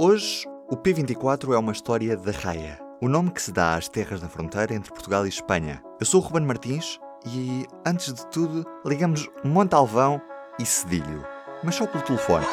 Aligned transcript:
Hoje, 0.00 0.46
o 0.70 0.76
P24 0.76 1.52
é 1.52 1.58
uma 1.58 1.72
história 1.72 2.16
da 2.16 2.30
raia. 2.30 2.78
O 3.02 3.08
nome 3.08 3.32
que 3.32 3.42
se 3.42 3.50
dá 3.50 3.74
às 3.74 3.88
terras 3.88 4.20
da 4.20 4.28
fronteira 4.28 4.72
entre 4.72 4.92
Portugal 4.92 5.26
e 5.26 5.28
Espanha. 5.28 5.82
Eu 5.98 6.06
sou 6.06 6.22
o 6.22 6.24
Ruben 6.24 6.46
Martins 6.46 7.00
e, 7.26 7.66
antes 7.84 8.14
de 8.14 8.24
tudo, 8.28 8.64
ligamos 8.86 9.28
Montalvão 9.44 10.22
e 10.56 10.64
Cedilho. 10.64 11.26
Mas 11.64 11.74
só 11.74 11.84
pelo 11.84 12.04
telefone. 12.04 12.46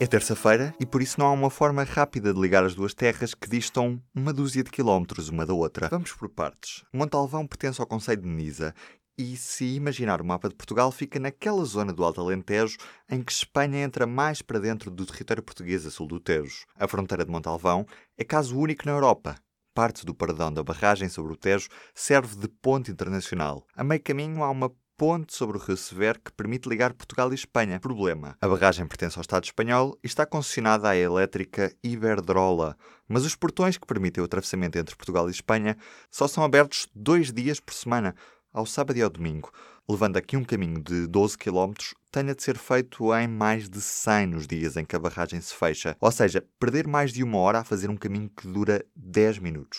É 0.00 0.06
terça-feira 0.06 0.74
e 0.80 0.86
por 0.86 1.00
isso 1.00 1.20
não 1.20 1.26
há 1.26 1.32
uma 1.32 1.50
forma 1.50 1.84
rápida 1.84 2.34
de 2.34 2.40
ligar 2.40 2.64
as 2.64 2.74
duas 2.74 2.94
terras 2.94 3.34
que 3.34 3.48
distam 3.48 4.02
uma 4.12 4.32
dúzia 4.32 4.64
de 4.64 4.70
quilómetros 4.70 5.28
uma 5.28 5.46
da 5.46 5.52
outra. 5.52 5.88
Vamos 5.88 6.10
por 6.14 6.30
partes. 6.30 6.82
Montalvão 6.92 7.46
pertence 7.46 7.80
ao 7.80 7.86
Conselho 7.86 8.22
de 8.22 8.28
Nisa 8.28 8.74
e 9.20 9.36
se 9.36 9.66
imaginar 9.74 10.22
o 10.22 10.24
mapa 10.24 10.48
de 10.48 10.54
Portugal, 10.54 10.90
fica 10.90 11.20
naquela 11.20 11.62
zona 11.66 11.92
do 11.92 12.02
Alto 12.02 12.22
Alentejo 12.22 12.78
em 13.06 13.22
que 13.22 13.30
Espanha 13.30 13.82
entra 13.82 14.06
mais 14.06 14.40
para 14.40 14.58
dentro 14.58 14.90
do 14.90 15.04
território 15.04 15.42
português 15.42 15.84
a 15.84 15.90
sul 15.90 16.06
do 16.06 16.18
Tejo. 16.18 16.64
A 16.74 16.88
fronteira 16.88 17.22
de 17.22 17.30
Montalvão 17.30 17.86
é 18.16 18.24
caso 18.24 18.58
único 18.58 18.86
na 18.86 18.92
Europa. 18.92 19.36
Parte 19.74 20.06
do 20.06 20.14
paradão 20.14 20.50
da 20.50 20.62
barragem 20.62 21.10
sobre 21.10 21.34
o 21.34 21.36
Tejo 21.36 21.68
serve 21.94 22.34
de 22.34 22.48
ponte 22.48 22.90
internacional. 22.90 23.66
A 23.76 23.84
meio 23.84 24.02
caminho 24.02 24.42
há 24.42 24.50
uma 24.50 24.72
ponte 24.96 25.34
sobre 25.34 25.58
o 25.58 25.60
rio 25.60 25.76
Severo 25.76 26.18
que 26.18 26.32
permite 26.32 26.66
ligar 26.66 26.94
Portugal 26.94 27.30
e 27.30 27.34
Espanha. 27.34 27.78
Problema: 27.78 28.38
a 28.40 28.48
barragem 28.48 28.86
pertence 28.86 29.18
ao 29.18 29.22
Estado 29.22 29.44
espanhol 29.44 29.98
e 30.02 30.06
está 30.06 30.24
concessionada 30.24 30.88
à 30.88 30.96
elétrica 30.96 31.70
Iberdrola, 31.84 32.74
mas 33.06 33.26
os 33.26 33.36
portões 33.36 33.76
que 33.76 33.86
permitem 33.86 34.22
o 34.22 34.24
atravessamento 34.24 34.78
entre 34.78 34.96
Portugal 34.96 35.28
e 35.28 35.30
Espanha 35.30 35.76
só 36.10 36.26
são 36.26 36.42
abertos 36.42 36.88
dois 36.94 37.30
dias 37.30 37.60
por 37.60 37.74
semana 37.74 38.14
ao 38.52 38.66
sábado 38.66 38.96
e 38.96 39.02
ao 39.02 39.10
domingo, 39.10 39.52
levando 39.88 40.16
aqui 40.16 40.36
um 40.36 40.44
caminho 40.44 40.82
de 40.82 41.06
12 41.06 41.38
km, 41.38 41.72
tenha 42.10 42.34
de 42.34 42.42
ser 42.42 42.56
feito 42.56 43.14
em 43.14 43.28
mais 43.28 43.68
de 43.68 43.80
100 43.80 44.26
nos 44.26 44.46
dias 44.46 44.76
em 44.76 44.84
que 44.84 44.96
a 44.96 44.98
barragem 44.98 45.40
se 45.40 45.54
fecha. 45.54 45.96
Ou 46.00 46.10
seja, 46.10 46.44
perder 46.58 46.86
mais 46.86 47.12
de 47.12 47.22
uma 47.22 47.38
hora 47.38 47.60
a 47.60 47.64
fazer 47.64 47.90
um 47.90 47.96
caminho 47.96 48.28
que 48.28 48.46
dura 48.46 48.84
10 48.96 49.38
minutos. 49.38 49.78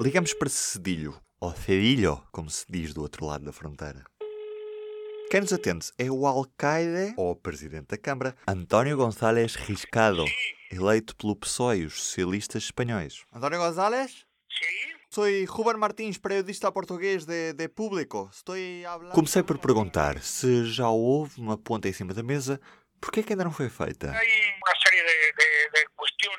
Ligamos 0.00 0.34
para 0.34 0.48
Cedilho, 0.48 1.14
ou 1.40 1.54
Cedilho, 1.54 2.20
como 2.32 2.50
se 2.50 2.64
diz 2.68 2.92
do 2.92 3.02
outro 3.02 3.24
lado 3.24 3.44
da 3.44 3.52
fronteira. 3.52 4.04
Quem 5.30 5.40
nos 5.40 5.52
atende 5.52 5.86
é 5.98 6.10
o 6.10 6.26
alcaide, 6.26 7.14
ou 7.16 7.34
presidente 7.34 7.88
da 7.88 7.96
Câmara, 7.96 8.36
António 8.46 8.96
González 8.96 9.54
Riscado, 9.54 10.24
eleito 10.70 11.16
pelo 11.16 11.34
PSOE 11.34 11.78
e 11.78 11.84
os 11.86 11.94
socialistas 11.94 12.64
espanhóis. 12.64 13.24
António 13.32 13.58
González? 13.58 14.24
Sim. 14.50 14.93
Sou 15.14 15.26
Ruben 15.48 15.76
Martins, 15.76 16.18
periodista 16.18 16.72
português 16.72 17.24
de, 17.24 17.52
de 17.52 17.68
Público. 17.68 18.28
Estou 18.32 18.56
hablando... 18.88 19.14
Comecei 19.14 19.44
por 19.44 19.58
perguntar 19.58 20.18
se 20.18 20.64
já 20.64 20.88
houve 20.88 21.40
uma 21.40 21.56
ponta 21.56 21.88
em 21.88 21.92
cima 21.92 22.12
da 22.12 22.20
mesa, 22.20 22.60
por 23.00 23.12
que 23.12 23.20
ainda 23.20 23.44
não 23.44 23.52
foi 23.52 23.68
feita? 23.68 24.12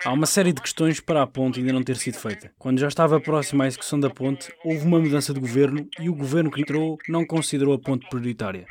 Há 0.03 0.11
uma 0.11 0.25
série 0.25 0.51
de 0.51 0.61
questões 0.61 0.99
para 0.99 1.21
a 1.21 1.27
ponte 1.27 1.61
ainda 1.61 1.71
não 1.71 1.85
ter 1.85 1.95
sido 1.95 2.19
feita. 2.19 2.53
Quando 2.59 2.79
já 2.79 2.89
estava 2.89 3.17
próxima 3.21 3.63
à 3.63 3.67
execução 3.67 3.97
da 3.97 4.09
ponte, 4.09 4.53
houve 4.65 4.85
uma 4.85 4.99
mudança 4.99 5.33
de 5.33 5.39
governo 5.39 5.87
e 5.97 6.09
o 6.09 6.13
governo 6.13 6.51
que 6.51 6.59
entrou 6.59 6.97
não 7.07 7.25
considerou 7.25 7.75
a 7.75 7.79
ponte 7.79 8.05
prioritária. 8.09 8.65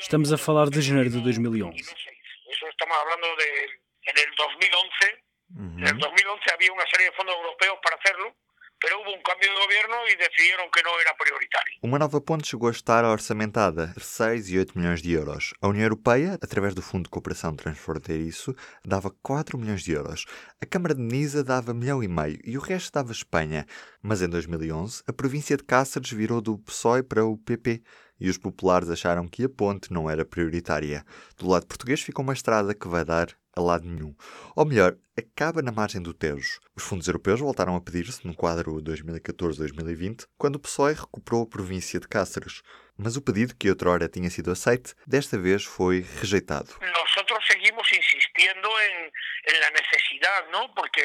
Estamos 0.00 0.32
a 0.32 0.38
falar 0.38 0.70
de 0.70 0.80
janeiro 0.80 1.10
de 1.10 1.20
2011. 1.20 1.78
Estamos 1.78 2.96
falando 2.96 3.36
de, 3.38 4.36
2011. 4.36 5.28
Uhum. 5.50 5.78
En 5.80 5.98
2011 5.98 6.42
havia 6.52 6.72
uma 6.72 6.86
série 6.86 7.10
de 7.10 7.16
fundos 7.16 7.34
europeus 7.34 7.78
para 7.82 7.96
hacerlo 7.96 8.32
pero 8.80 9.00
un 9.00 9.20
cambio 9.22 9.50
de 9.50 9.60
governo 9.60 9.96
e 10.06 10.16
decidieron 10.16 10.70
que 10.70 10.82
não 10.82 10.94
era 11.00 11.14
prioritário. 11.14 11.72
Uma 11.82 11.98
nova 11.98 12.20
ponte 12.20 12.48
chegou 12.48 12.68
a 12.68 12.72
estar 12.72 13.04
orçamentada 13.04 13.90
entre 13.90 14.04
6 14.04 14.50
e 14.50 14.58
8 14.58 14.78
milhões 14.78 15.02
de 15.02 15.12
euros. 15.12 15.52
A 15.60 15.68
União 15.68 15.84
Europeia, 15.84 16.38
através 16.40 16.74
do 16.74 16.82
Fundo 16.82 17.04
de 17.04 17.10
Cooperação 17.10 17.56
Transfronteiriço, 17.56 18.54
dava 18.84 19.10
4 19.22 19.58
milhões 19.58 19.82
de 19.82 19.92
euros. 19.92 20.26
A 20.62 20.66
Câmara 20.66 20.94
de 20.94 21.02
Nisa 21.02 21.42
dava 21.42 21.74
milhão 21.74 22.02
e 22.02 22.08
meio 22.08 22.38
e 22.44 22.56
o 22.56 22.60
resto 22.60 22.92
dava 22.92 23.12
Espanha. 23.12 23.66
Mas 24.00 24.22
em 24.22 24.28
2011, 24.28 25.02
a 25.06 25.12
província 25.12 25.56
de 25.56 25.64
Cáceres 25.64 26.10
virou 26.10 26.40
do 26.40 26.58
PSOE 26.58 27.02
para 27.02 27.24
o 27.24 27.36
PP 27.36 27.82
e 28.20 28.28
os 28.28 28.38
populares 28.38 28.90
acharam 28.90 29.28
que 29.28 29.44
a 29.44 29.48
ponte 29.48 29.92
não 29.92 30.10
era 30.10 30.24
prioritária. 30.24 31.04
Do 31.36 31.48
lado 31.48 31.66
português 31.66 32.00
ficou 32.00 32.22
uma 32.22 32.32
estrada 32.32 32.74
que 32.74 32.88
vai 32.88 33.04
dar 33.04 33.28
a 33.58 33.62
lado 33.62 33.86
nenhum. 33.86 34.14
Ou 34.56 34.64
melhor, 34.64 34.96
acaba 35.18 35.60
na 35.60 35.72
margem 35.72 36.00
do 36.00 36.14
Tejo. 36.14 36.60
Os 36.76 36.82
fundos 36.82 37.06
europeus 37.06 37.40
voltaram 37.40 37.76
a 37.76 37.80
pedir-se 37.80 38.26
no 38.26 38.34
quadro 38.34 38.80
2014-2020, 38.82 40.26
quando 40.36 40.56
o 40.56 40.60
PSOE 40.60 40.94
recuperou 40.94 41.42
a 41.42 41.46
província 41.46 42.00
de 42.00 42.08
Cáceres. 42.08 42.62
Mas 42.96 43.16
o 43.16 43.22
pedido, 43.22 43.54
que 43.54 43.68
outrora 43.68 44.08
tinha 44.08 44.30
sido 44.30 44.50
aceite, 44.50 44.94
desta 45.06 45.38
vez 45.38 45.64
foi 45.64 46.06
rejeitado. 46.20 46.74
Nós 46.80 47.08
seguimos 47.46 47.86
insistindo 47.92 48.68
em, 48.68 49.10
em 49.48 49.60
la 49.60 50.50
não? 50.50 50.68
Porque 50.74 51.00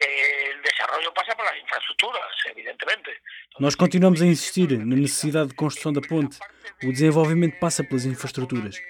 eh, 0.00 0.54
o 0.56 0.62
desenvolvimento 0.62 1.12
passa 1.14 1.36
pelas 1.36 1.56
infraestruturas, 1.56 2.32
evidentemente. 2.46 3.20
Nós 3.58 3.74
continuamos 3.74 4.22
a 4.22 4.26
insistir 4.26 4.70
na 4.78 4.96
necessidade 4.96 5.50
de 5.50 5.54
construção 5.54 5.92
da 5.92 6.00
ponte. 6.00 6.38
O 6.84 6.92
desenvolvimento 6.92 7.58
passa 7.58 7.84
pelas 7.84 8.04
infraestruturas. 8.04 8.80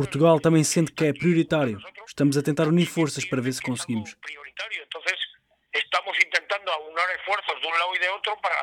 Portugal 0.00 0.40
também 0.40 0.64
sente 0.64 0.92
que 0.92 1.04
é 1.04 1.12
prioritário. 1.12 1.78
Estamos 2.08 2.36
a 2.38 2.42
tentar 2.42 2.66
unir 2.66 2.86
forças 2.86 3.22
para 3.26 3.42
ver 3.42 3.52
se 3.52 3.60
conseguimos. 3.60 4.16
Estamos 5.74 6.16
tentando 6.18 6.70
unir 6.88 7.10
esforços 7.16 7.60
de 7.60 7.66
um 7.66 7.70
lado 7.70 7.94
e 7.96 7.98
de 7.98 8.08
outro 8.08 8.34
para, 8.38 8.60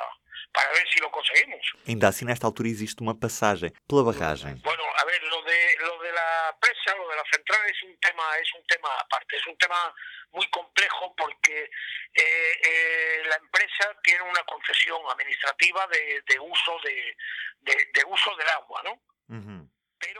para 0.51 0.71
ver 0.73 0.87
se 0.87 0.99
lo 0.99 1.09
conseguimos. 1.11 1.61
Ainda 1.87 2.07
assim, 2.07 2.25
nesta 2.25 2.47
altura 2.47 2.69
existe 2.69 3.01
uma 3.01 3.13
passagem 3.13 3.71
pela 3.87 4.03
barragem. 4.03 4.55
Bueno, 4.63 4.83
a 4.97 5.05
ver, 5.05 5.21
lo 5.23 5.43
de, 5.43 5.77
lo 5.79 5.99
de 5.99 6.11
la 6.11 6.57
presa, 6.59 6.95
lo 6.97 7.07
de 7.07 7.15
la 7.15 7.23
central 7.31 7.61
es 7.69 7.83
un 7.83 7.95
tema, 7.99 8.23
es 8.39 8.53
un 8.55 8.63
tema 8.65 8.89
aparte, 8.99 9.37
es 9.37 9.45
un 9.45 9.57
tema 9.57 9.93
muy 10.31 10.47
complejo 10.49 11.13
porque 11.15 11.69
eh, 12.15 12.53
eh, 12.65 13.23
la 13.29 13.35
empresa 13.35 13.95
tiene 14.03 14.23
una 14.23 14.43
concesión 14.43 14.99
administrativa 15.11 15.85
de, 15.87 16.23
de 16.27 16.39
uso 16.39 16.79
de, 16.83 17.15
de, 17.61 17.75
de, 17.93 18.03
uso 18.05 18.35
del 18.35 18.49
agua, 18.49 18.81
¿no? 18.83 18.93
Uh 19.29 19.41
-huh. 19.43 19.56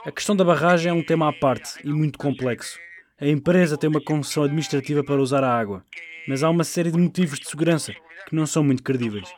A 0.04 0.12
questão 0.12 0.36
da 0.36 0.44
barragem 0.44 0.90
é 0.90 0.92
um 0.92 1.02
tema 1.02 1.28
à 1.28 1.32
parte 1.32 1.80
e 1.84 1.88
muito 1.88 2.18
complexo. 2.18 2.78
A 3.20 3.26
empresa 3.26 3.76
tem 3.76 3.90
uma 3.90 4.00
concessão 4.00 4.44
administrativa 4.44 5.02
para 5.02 5.20
usar 5.20 5.42
a 5.42 5.58
água, 5.58 5.84
mas 6.26 6.42
há 6.42 6.50
uma 6.50 6.62
série 6.62 6.92
de 6.92 6.98
motivos 6.98 7.38
de 7.38 7.48
segurança 7.48 7.92
que 8.26 8.34
não 8.34 8.46
são 8.46 8.62
muito 8.62 8.82
credíveis. 8.82 9.28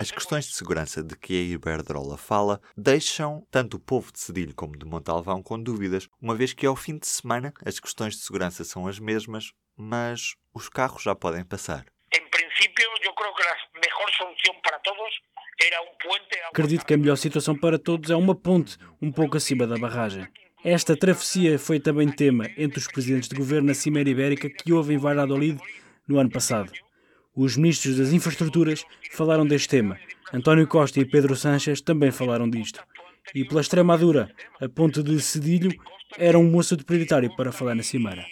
As 0.00 0.10
questões 0.10 0.46
de 0.46 0.54
segurança 0.54 1.02
de 1.02 1.16
que 1.16 1.34
a 1.34 1.54
Iberdrola 1.54 2.16
fala 2.16 2.60
deixam 2.76 3.46
tanto 3.50 3.76
o 3.76 3.80
povo 3.80 4.10
de 4.12 4.18
Cedilho 4.20 4.54
como 4.54 4.78
de 4.78 4.86
Montalvão 4.86 5.42
com 5.42 5.60
dúvidas, 5.60 6.08
uma 6.20 6.34
vez 6.34 6.52
que 6.52 6.66
ao 6.66 6.76
fim 6.76 6.98
de 6.98 7.06
semana 7.06 7.52
as 7.64 7.78
questões 7.78 8.14
de 8.14 8.22
segurança 8.22 8.64
são 8.64 8.86
as 8.86 8.98
mesmas, 8.98 9.52
mas 9.76 10.36
os 10.54 10.68
carros 10.68 11.02
já 11.02 11.14
podem 11.14 11.44
passar. 11.44 11.84
Em 12.14 12.28
princípio, 12.30 12.88
eu 13.02 13.12
creio 13.14 13.34
que 13.34 13.42
a 13.42 13.56
melhor 13.80 14.10
solução 14.16 14.60
para 14.62 14.78
todos 14.78 15.20
Acredito 16.50 16.84
que 16.84 16.94
a 16.94 16.96
melhor 16.96 17.16
situação 17.16 17.56
para 17.56 17.78
todos 17.78 18.10
é 18.10 18.16
uma 18.16 18.34
ponte 18.34 18.76
um 19.00 19.10
pouco 19.10 19.36
acima 19.36 19.66
da 19.66 19.76
barragem. 19.76 20.26
Esta 20.64 20.96
travessia 20.96 21.58
foi 21.58 21.78
também 21.78 22.10
tema 22.10 22.48
entre 22.56 22.78
os 22.78 22.86
presidentes 22.86 23.28
de 23.28 23.36
governo 23.36 23.68
na 23.68 23.74
Cimeira 23.74 24.08
Ibérica 24.08 24.48
que 24.48 24.72
houve 24.72 24.94
em 24.94 24.98
Valladolid 24.98 25.60
no 26.08 26.18
ano 26.18 26.30
passado. 26.30 26.72
Os 27.36 27.56
ministros 27.56 27.98
das 27.98 28.12
infraestruturas 28.12 28.84
falaram 29.10 29.46
deste 29.46 29.68
tema. 29.68 29.98
António 30.32 30.66
Costa 30.66 31.00
e 31.00 31.04
Pedro 31.04 31.36
Sanches 31.36 31.80
também 31.80 32.10
falaram 32.10 32.48
disto. 32.48 32.82
E 33.34 33.44
pela 33.44 33.60
Extremadura, 33.60 34.34
a 34.60 34.68
ponte 34.68 35.02
de 35.02 35.20
Cedilho 35.20 35.70
era 36.16 36.38
um 36.38 36.50
moço 36.50 36.76
de 36.76 36.84
prioritário 36.84 37.34
para 37.36 37.52
falar 37.52 37.74
na 37.74 37.82
Cimeira. 37.82 38.24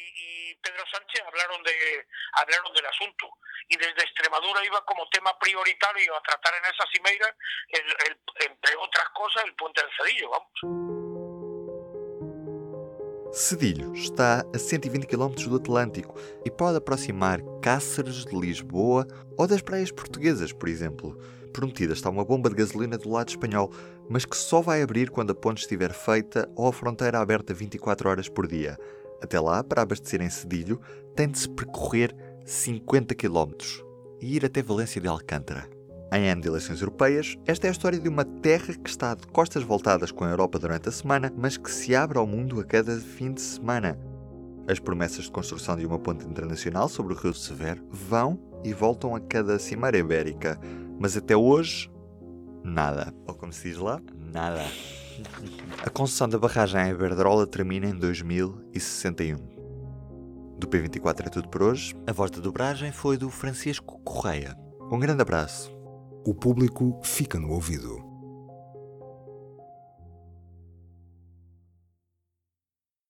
Pedro 0.62 0.82
Sánchez 0.86 1.20
falaram 1.30 1.62
de, 1.62 2.80
do 2.80 2.86
assunto 2.86 3.26
y 3.68 3.76
desde 3.76 4.02
Extremadura 4.02 4.64
iba 4.64 4.84
como 4.84 5.08
tema 5.10 5.36
prioritario 5.38 6.16
a 6.16 6.22
tratar 6.22 6.54
en 6.54 6.64
esa 6.72 6.84
cimeira, 6.92 7.36
el, 7.68 7.86
el, 8.06 8.18
entre 8.50 8.76
otras 8.76 9.08
cosas, 9.14 9.44
el 9.44 9.54
puente 9.54 9.80
del 9.82 9.90
Cedillo, 9.96 10.30
vamos. 10.30 10.92
Cedilho 13.34 13.94
está 13.94 14.44
a 14.54 14.58
120 14.58 15.06
km 15.06 15.48
do 15.48 15.56
Atlântico 15.56 16.14
e 16.44 16.50
pode 16.50 16.76
aproximar 16.76 17.40
Cáceres 17.62 18.26
de 18.26 18.38
Lisboa 18.38 19.06
ou 19.38 19.46
das 19.46 19.62
praias 19.62 19.90
portuguesas, 19.90 20.52
por 20.52 20.68
exemplo. 20.68 21.16
Prometida 21.50 21.94
está 21.94 22.10
uma 22.10 22.26
bomba 22.26 22.50
de 22.50 22.56
gasolina 22.56 22.98
do 22.98 23.10
lado 23.10 23.30
espanhol, 23.30 23.72
mas 24.08 24.26
que 24.26 24.36
só 24.36 24.60
vai 24.60 24.82
abrir 24.82 25.10
quando 25.10 25.30
a 25.30 25.34
ponte 25.34 25.62
estiver 25.62 25.94
feita 25.94 26.46
ou 26.54 26.68
a 26.68 26.72
fronteira 26.74 27.20
aberta 27.20 27.54
24 27.54 28.10
horas 28.10 28.28
por 28.28 28.46
dia. 28.46 28.78
Até 29.22 29.40
lá, 29.40 29.64
para 29.64 29.80
abastecer 29.80 30.20
em 30.20 30.28
Cedilho, 30.28 30.78
tem 31.16 31.30
de 31.30 31.38
se 31.38 31.48
percorrer 31.48 32.14
50 32.44 33.14
km 33.14 33.52
e 34.20 34.36
ir 34.36 34.44
até 34.44 34.62
Valência 34.62 35.00
de 35.00 35.08
Alcântara. 35.08 35.68
Em 36.12 36.28
ano 36.28 36.42
de 36.42 36.48
eleições 36.48 36.80
europeias, 36.80 37.36
esta 37.46 37.66
é 37.66 37.68
a 37.68 37.72
história 37.72 37.98
de 37.98 38.08
uma 38.08 38.24
terra 38.24 38.74
que 38.74 38.90
está 38.90 39.14
de 39.14 39.26
costas 39.28 39.62
voltadas 39.62 40.10
com 40.10 40.24
a 40.24 40.30
Europa 40.30 40.58
durante 40.58 40.88
a 40.88 40.92
semana, 40.92 41.32
mas 41.36 41.56
que 41.56 41.70
se 41.70 41.94
abre 41.94 42.18
ao 42.18 42.26
mundo 42.26 42.60
a 42.60 42.64
cada 42.64 42.98
fim 42.98 43.32
de 43.32 43.40
semana. 43.40 43.98
As 44.68 44.78
promessas 44.78 45.24
de 45.24 45.30
construção 45.30 45.76
de 45.76 45.86
uma 45.86 45.98
ponte 45.98 46.26
internacional 46.26 46.88
sobre 46.88 47.14
o 47.14 47.16
Rio 47.16 47.32
Severo 47.32 47.82
vão 47.90 48.38
e 48.62 48.72
voltam 48.72 49.16
a 49.16 49.20
cada 49.20 49.58
cimeira 49.58 49.98
ibérica, 49.98 50.60
mas 51.00 51.16
até 51.16 51.34
hoje, 51.34 51.90
nada. 52.62 53.12
Ou 53.26 53.34
como 53.34 53.52
se 53.52 53.70
diz 53.70 53.78
lá, 53.78 54.00
Nada. 54.32 54.64
A 55.84 55.90
concessão 55.90 56.26
da 56.26 56.38
barragem 56.38 56.80
à 56.80 56.88
Iberdrola 56.88 57.46
termina 57.46 57.86
em 57.86 57.94
2061. 57.94 59.61
Do 60.62 60.68
P24 60.68 61.26
é 61.26 61.28
tudo 61.28 61.48
por 61.48 61.60
hoje. 61.60 61.92
A 62.06 62.12
voz 62.12 62.30
da 62.30 62.38
dobragem 62.38 62.92
foi 62.92 63.16
do 63.16 63.28
Francisco 63.28 63.98
Correia. 64.04 64.56
Um 64.92 64.98
grande 65.00 65.20
abraço. 65.20 65.76
O 66.24 66.32
público 66.32 67.00
fica 67.02 67.36
no 67.36 67.50
ouvido. 67.50 68.11